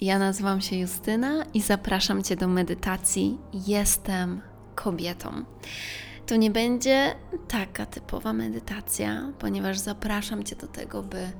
[0.00, 4.40] Ja nazywam się Justyna i zapraszam Cię do medytacji Jestem
[4.74, 5.44] kobietą.
[6.26, 7.14] To nie będzie
[7.48, 11.30] taka typowa medytacja, ponieważ zapraszam Cię do tego, by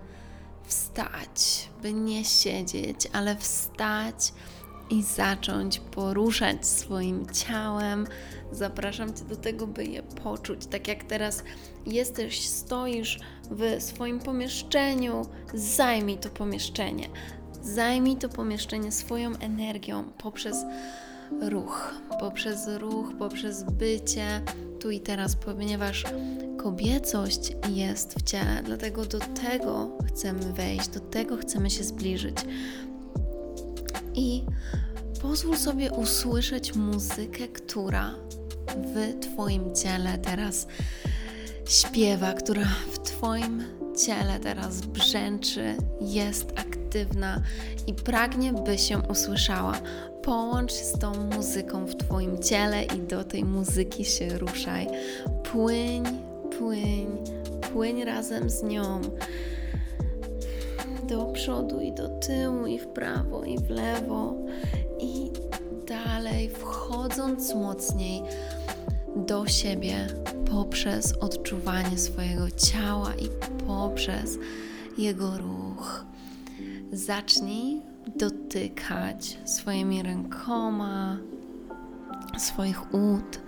[0.65, 4.33] wstać, by nie siedzieć, ale wstać
[4.90, 8.06] i zacząć poruszać swoim ciałem.
[8.53, 10.67] Zapraszam Cię do tego, by je poczuć.
[10.67, 11.45] Tak jak teraz
[11.87, 13.19] jesteś, stoisz
[13.51, 17.09] w swoim pomieszczeniu, zajmij to pomieszczenie.
[17.74, 20.56] Zajmij to pomieszczenie swoją energią poprzez
[21.40, 24.42] ruch, poprzez ruch, poprzez bycie
[24.80, 26.04] tu i teraz, ponieważ
[26.56, 32.36] kobiecość jest w ciele, dlatego do tego chcemy wejść, do tego chcemy się zbliżyć.
[34.14, 34.45] I
[35.23, 38.14] pozwól sobie usłyszeć muzykę, która
[38.66, 40.66] w Twoim ciele teraz
[41.68, 43.64] śpiewa, która w Twoim
[44.06, 46.77] ciele teraz brzęczy, jest aktywna
[47.87, 49.74] i pragnie, by się usłyszała.
[50.23, 54.88] Połącz z tą muzyką w Twoim ciele i do tej muzyki się ruszaj.
[55.52, 56.04] Płyń,
[56.59, 57.07] płyń,
[57.73, 59.01] płyń razem z nią.
[61.09, 64.34] Do przodu i do tyłu, i w prawo, i w lewo.
[65.01, 65.31] I
[65.87, 68.23] dalej, wchodząc mocniej
[69.17, 70.07] do siebie
[70.51, 73.29] poprzez odczuwanie swojego ciała i
[73.67, 74.39] poprzez
[74.99, 76.08] jego ruch.
[76.92, 77.83] Zacznij
[78.17, 81.17] dotykać swoimi rękoma
[82.39, 83.41] swoich ud,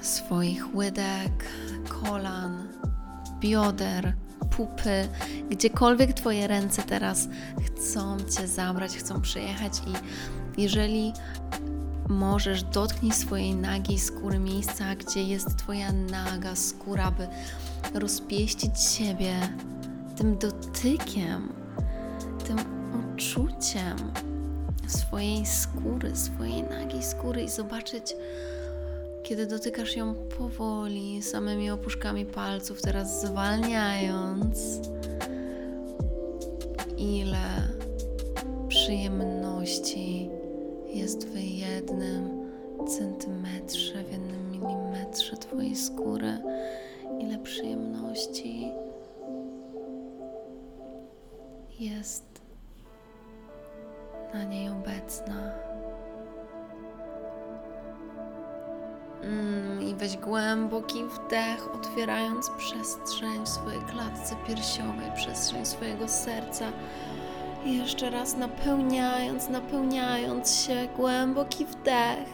[0.00, 1.44] swoich łydek,
[1.88, 2.68] kolan,
[3.40, 4.12] bioder,
[4.50, 5.08] pupy,
[5.50, 7.28] gdziekolwiek Twoje ręce teraz
[7.66, 9.92] chcą Cię zabrać, chcą przyjechać i
[10.62, 11.12] jeżeli
[12.08, 17.28] możesz, dotknij swojej nagiej skóry, miejsca, gdzie jest Twoja naga skóra, by
[17.94, 19.40] rozpieścić siebie
[20.20, 21.52] tym dotykiem,
[22.46, 22.58] tym
[23.14, 23.96] uczuciem
[24.86, 28.16] swojej skóry, swojej nagiej skóry i zobaczyć,
[29.22, 34.80] kiedy dotykasz ją powoli, samymi opuszkami palców, teraz zwalniając,
[36.98, 37.68] ile
[38.68, 40.30] przyjemności
[40.86, 42.50] jest w jednym
[42.88, 46.38] centymetrze, w jednym milimetrze Twojej skóry,
[47.20, 48.72] ile przyjemności
[51.80, 52.42] jest
[54.34, 55.52] na niej obecna.
[59.22, 66.72] Mm, I weź głęboki wdech, otwierając przestrzeń w swojej klatce piersiowej, przestrzeń swojego serca.
[67.64, 72.28] I jeszcze raz napełniając, napełniając się, głęboki wdech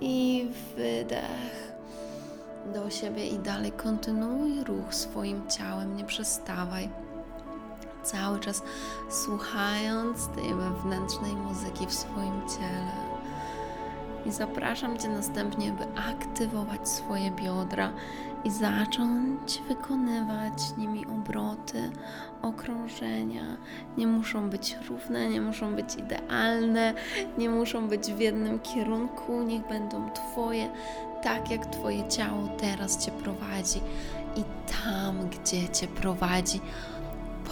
[0.00, 1.72] i wydech
[2.74, 6.88] do siebie i dalej kontynuuj ruch swoim ciałem, nie przestawaj
[8.10, 8.62] cały czas
[9.08, 13.08] słuchając tej wewnętrznej muzyki w swoim ciele.
[14.26, 17.92] I zapraszam Cię następnie, by aktywować swoje biodra
[18.44, 21.90] i zacząć wykonywać nimi obroty,
[22.42, 23.56] okrążenia.
[23.96, 26.94] Nie muszą być równe, nie muszą być idealne,
[27.38, 30.68] nie muszą być w jednym kierunku, niech będą Twoje,
[31.22, 33.80] tak jak Twoje ciało teraz Cię prowadzi
[34.36, 34.44] i
[34.84, 36.60] tam, gdzie Cię prowadzi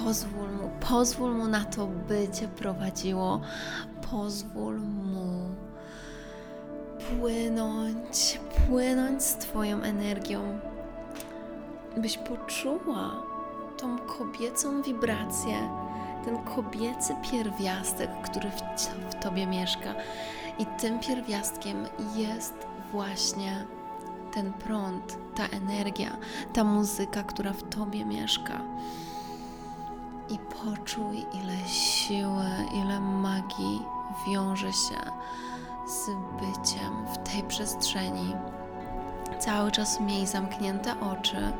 [0.04, 3.40] Pozwól mu, pozwól mu na to, by cię prowadziło.
[4.10, 5.50] Pozwól mu
[6.98, 10.58] płynąć, płynąć z Twoją energią,
[11.96, 13.10] byś poczuła
[13.76, 15.56] tą kobiecą wibrację,
[16.24, 18.62] ten kobiecy pierwiastek, który w,
[19.22, 19.94] Tobie mieszka.
[20.58, 21.86] I tym pierwiastkiem
[22.16, 22.54] jest
[22.92, 23.66] właśnie
[24.34, 26.16] ten prąd, ta energia,
[26.52, 28.60] ta muzyka, która w Tobie mieszka
[30.30, 33.82] i poczuj, ile siły, ile magii
[34.28, 34.98] wiąże się
[35.86, 36.06] z
[36.40, 38.34] byciem w tej przestrzeni.
[39.38, 41.52] Cały czas miej zamknięte oczy,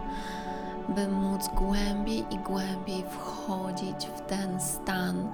[0.88, 5.32] by móc głębiej i głębiej wchodzić w ten stan,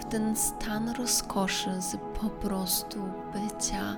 [0.00, 2.98] w ten stan rozkoszy z po prostu
[3.32, 3.96] bycia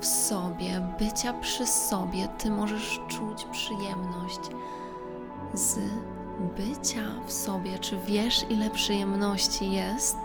[0.00, 2.28] w sobie, bycia przy sobie.
[2.28, 4.40] Ty możesz czuć przyjemność
[5.54, 5.78] z
[6.40, 7.78] bycia w sobie.
[7.78, 10.16] Czy wiesz, ile przyjemności jest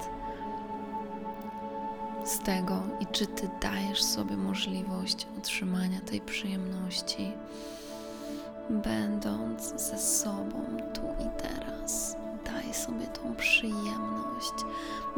[2.25, 7.31] z tego i czy ty dajesz sobie możliwość otrzymania tej przyjemności,
[8.69, 10.61] będąc ze sobą
[10.93, 12.15] tu i teraz?
[12.45, 14.53] Daj sobie tą przyjemność,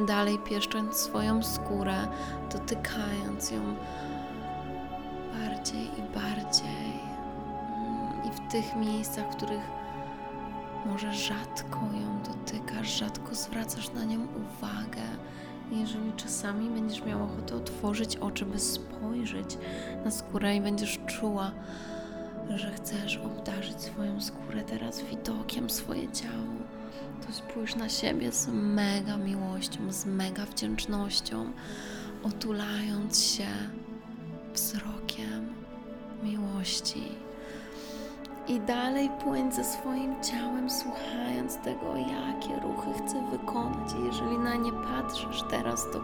[0.07, 2.07] dalej pieszcząc swoją skórę,
[2.51, 3.61] dotykając ją
[5.39, 7.07] bardziej i bardziej.
[8.25, 9.77] I w tych miejscach, w których
[10.87, 15.01] może rzadko ją dotykasz, rzadko zwracasz na nią uwagę.
[15.71, 19.57] Jeżeli czasami będziesz miała ochotę otworzyć oczy, by spojrzeć
[20.05, 21.51] na skórę i będziesz czuła,
[22.55, 26.53] że chcesz obdarzyć swoją skórę teraz widokiem swoje ciało,
[27.27, 31.51] to spójrz na siebie z mega miłością, z mega wdzięcznością,
[32.23, 33.47] otulając się
[34.53, 35.53] wzrokiem
[36.23, 37.26] miłości.
[38.47, 43.93] I dalej płyń ze swoim ciałem, słuchając tego, jakie ruchy chcę wykonać.
[43.99, 46.01] I jeżeli na nie patrzysz teraz, to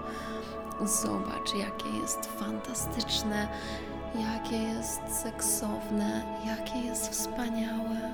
[0.86, 3.48] zobacz, jakie jest fantastyczne,
[4.16, 8.12] jakie jest seksowne, jakie jest wspaniałe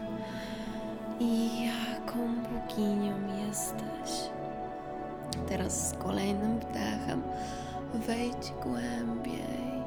[1.19, 3.15] i jaką boginią
[3.47, 4.29] jesteś.
[5.47, 7.23] Teraz z kolejnym wdechem
[7.93, 9.83] wejdź głębiej,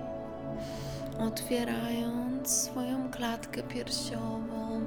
[1.19, 4.81] otwierając swoją klatkę piersiową.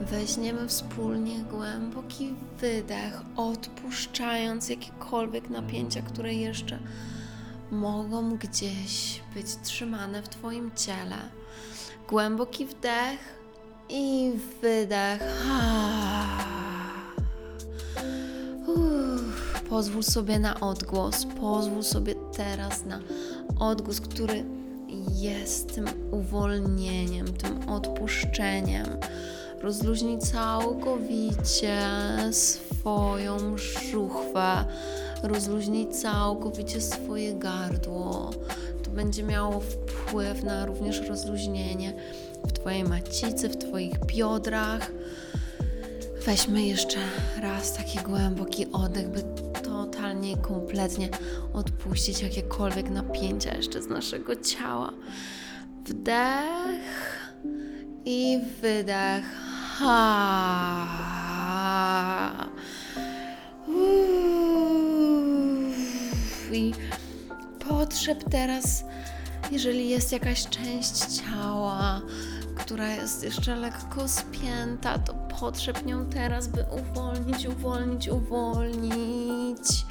[0.00, 6.78] Weźmiemy wspólnie głęboki wydech, odpuszczając jakiekolwiek napięcia, które jeszcze
[7.70, 11.16] mogą gdzieś być trzymane w Twoim ciele.
[12.08, 13.38] Głęboki wdech
[13.88, 14.32] i
[14.62, 15.22] wydech.
[18.66, 23.00] Uff, pozwól sobie na odgłos, pozwól sobie teraz na
[23.58, 24.57] odgłos, który
[25.14, 28.86] jest tym uwolnieniem, tym odpuszczeniem.
[29.62, 31.80] Rozluźnij całkowicie
[32.30, 34.64] swoją żuchwę,
[35.22, 38.30] rozluźnij całkowicie swoje gardło.
[38.84, 41.92] To będzie miało wpływ na również rozluźnienie
[42.48, 44.92] w Twojej macicy, w Twoich biodrach.
[46.26, 46.98] Weźmy jeszcze
[47.42, 51.08] raz taki głęboki oddech, by totalnie i kompletnie
[51.52, 54.92] odpuścić jakiekolwiek napięcia jeszcze z naszego ciała.
[55.84, 57.32] Wdech
[58.04, 59.24] i wydech.
[59.78, 60.88] Ha.
[66.52, 66.72] I
[67.68, 68.84] potrzeb teraz,
[69.50, 72.00] jeżeli jest jakaś część ciała,
[72.68, 79.86] która jest jeszcze lekko spięta, to potrzeb nią teraz, by uwolnić, uwolnić, uwolnić.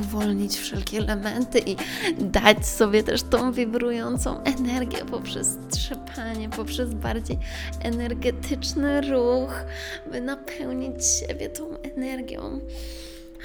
[0.00, 1.76] Uwolnić wszelkie elementy i
[2.18, 7.38] dać sobie też tą wibrującą energię poprzez trzepanie, poprzez bardziej
[7.80, 9.54] energetyczny ruch,
[10.12, 12.60] by napełnić siebie tą energią.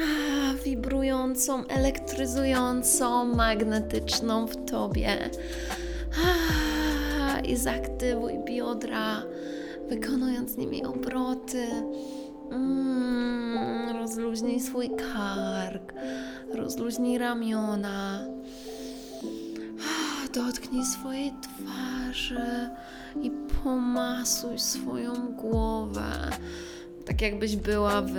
[0.02, 5.30] Ah, wibrującą, elektryzującą, magnetyczną w tobie.
[7.40, 9.24] I zaktywuj biodra,
[9.90, 11.68] wykonując nimi obroty.
[12.52, 15.94] Mm, rozluźnij swój kark,
[16.54, 18.20] rozluźnij ramiona.
[19.80, 22.70] Ah, dotknij swojej twarzy
[23.22, 23.32] i
[23.64, 26.12] pomasuj swoją głowę.
[27.06, 28.14] Tak jakbyś była w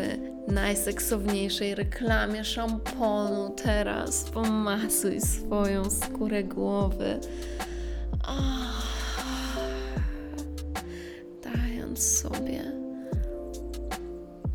[0.48, 4.24] najseksowniejszej reklamie szamponu teraz.
[4.24, 7.20] Pomasuj swoją skórę głowy.
[8.28, 8.77] Dając
[12.02, 12.72] sobie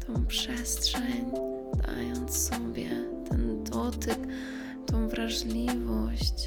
[0.08, 1.32] tą przestrzeń,
[1.88, 2.90] dając sobie
[3.30, 4.20] ten dotyk,
[4.86, 6.46] tą wrażliwość.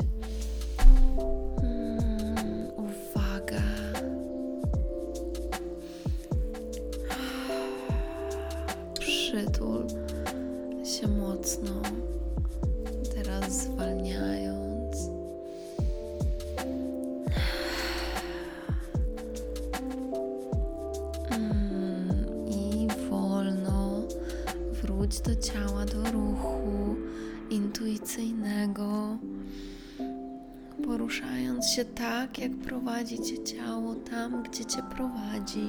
[25.06, 26.96] Wróć do ciała, do ruchu
[27.50, 29.18] intuicyjnego,
[30.84, 35.66] poruszając się tak, jak prowadzi cię ciało tam, gdzie cię prowadzi.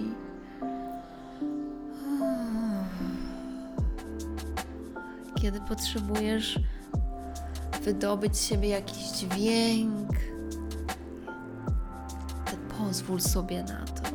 [5.42, 6.60] Kiedy potrzebujesz
[7.84, 10.10] wydobyć z siebie jakiś dźwięk,
[12.78, 14.08] pozwól sobie na to.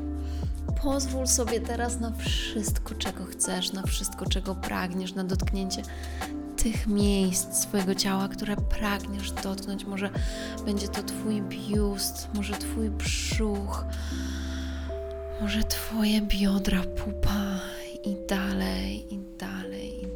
[0.82, 5.82] Pozwól sobie teraz na wszystko, czego chcesz, na wszystko, czego pragniesz, na dotknięcie
[6.56, 9.84] tych miejsc swojego ciała, które pragniesz dotknąć.
[9.84, 10.10] Może
[10.64, 13.84] będzie to Twój biust, może Twój brzuch,
[15.40, 17.60] może Twoje biodra, pupa
[18.04, 20.06] i dalej, i dalej, i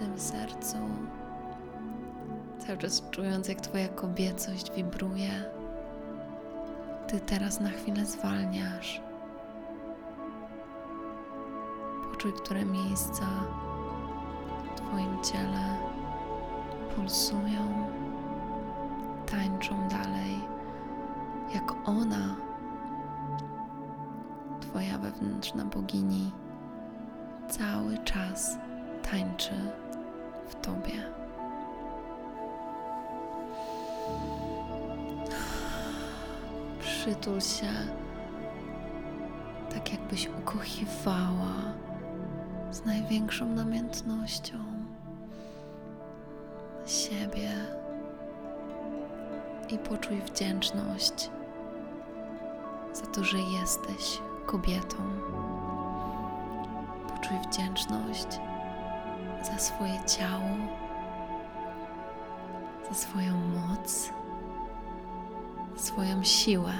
[0.00, 0.76] Tym sercu,
[2.58, 5.44] cały czas czując, jak Twoja kobiecość wibruje.
[7.08, 9.00] Ty teraz na chwilę zwalniasz.
[12.10, 13.26] Poczuj, które miejsca
[14.64, 15.76] w Twoim ciele
[16.96, 17.90] pulsują,
[19.26, 20.40] tańczą dalej,
[21.54, 22.36] jak ona,
[24.60, 26.32] Twoja wewnętrzna bogini,
[27.48, 28.58] cały czas
[29.10, 29.54] tańczy
[30.50, 31.10] w Tobie.
[36.80, 37.72] Przytul się,
[39.74, 41.54] tak jakbyś ukochiwała
[42.70, 44.58] z największą namiętnością
[46.86, 47.50] siebie
[49.68, 51.30] i poczuj wdzięczność
[52.92, 54.96] za to, że jesteś kobietą.
[57.08, 58.26] Poczuj wdzięczność
[59.42, 60.50] za swoje ciało,
[62.88, 64.12] za swoją moc,
[65.76, 66.72] swoją siłę.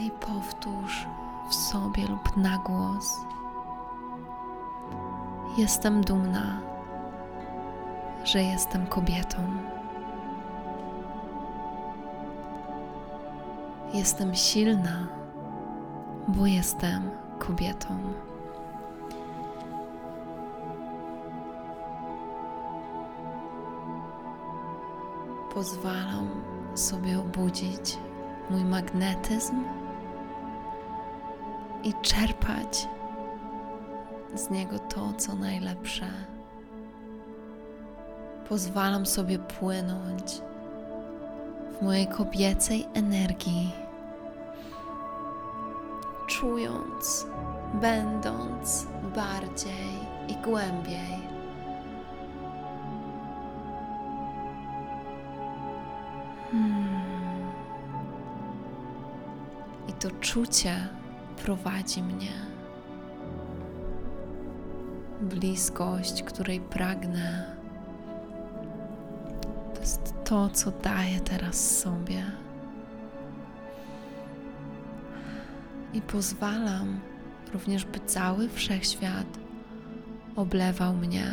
[0.00, 1.06] I powtórz
[1.50, 3.12] w sobie lub na głos.
[5.58, 6.60] Jestem dumna,
[8.24, 9.38] że jestem kobietą.
[13.94, 15.06] Jestem silna,
[16.28, 17.10] bo jestem
[17.46, 17.98] kobietą.
[25.54, 26.28] Pozwalam
[26.74, 27.98] sobie obudzić
[28.50, 29.64] mój magnetyzm
[31.84, 32.88] i czerpać
[34.34, 36.06] z niego to, co najlepsze.
[38.48, 40.40] Pozwalam sobie płynąć
[41.78, 43.85] w mojej kobiecej energii,
[46.40, 47.26] czując,
[47.74, 49.88] będąc bardziej
[50.28, 51.28] i głębiej.
[56.50, 57.52] Hmm.
[59.88, 60.88] I to czucie
[61.36, 62.32] prowadzi mnie.
[65.20, 67.56] Bliskość, której pragnę,
[69.74, 72.45] to jest to, co daję teraz sobie.
[75.96, 77.00] I pozwalam
[77.52, 79.26] również, by cały wszechświat
[80.36, 81.32] oblewał mnie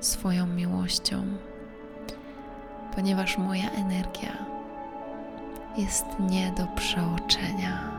[0.00, 1.24] swoją miłością,
[2.94, 4.46] ponieważ moja energia
[5.76, 7.90] jest nie do przeoczenia,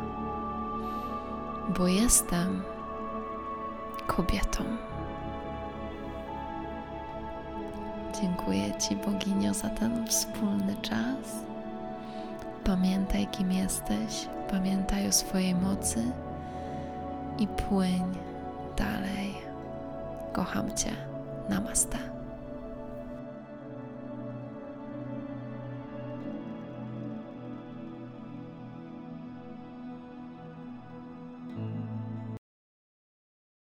[1.78, 2.64] bo jestem
[4.08, 4.64] kobietą.
[8.22, 11.55] Dziękuję Ci, Boginio, za ten wspólny czas.
[12.66, 16.04] Pamiętaj, kim jesteś, pamiętaj o swojej mocy
[17.40, 18.18] i płyń
[18.78, 19.36] dalej.
[20.34, 20.92] Kocham Cię.
[21.50, 22.15] Namaste.